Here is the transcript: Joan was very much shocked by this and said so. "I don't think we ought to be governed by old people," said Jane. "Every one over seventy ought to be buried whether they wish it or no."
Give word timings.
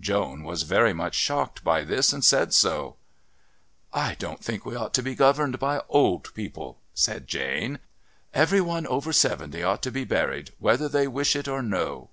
Joan 0.00 0.44
was 0.44 0.62
very 0.62 0.94
much 0.94 1.12
shocked 1.14 1.62
by 1.62 1.84
this 1.84 2.10
and 2.14 2.24
said 2.24 2.54
so. 2.54 2.96
"I 3.92 4.14
don't 4.14 4.42
think 4.42 4.64
we 4.64 4.74
ought 4.74 4.94
to 4.94 5.02
be 5.02 5.14
governed 5.14 5.58
by 5.58 5.82
old 5.90 6.32
people," 6.32 6.78
said 6.94 7.26
Jane. 7.28 7.80
"Every 8.32 8.62
one 8.62 8.86
over 8.86 9.12
seventy 9.12 9.62
ought 9.62 9.82
to 9.82 9.92
be 9.92 10.04
buried 10.04 10.52
whether 10.58 10.88
they 10.88 11.06
wish 11.06 11.36
it 11.36 11.48
or 11.48 11.60
no." 11.60 12.08